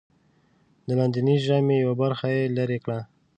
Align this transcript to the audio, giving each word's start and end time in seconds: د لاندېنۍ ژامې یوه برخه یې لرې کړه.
د 0.87 0.89
لاندېنۍ 0.99 1.37
ژامې 1.45 1.75
یوه 1.83 1.95
برخه 2.01 2.27
یې 2.35 2.43
لرې 2.57 2.79
کړه. 2.83 2.99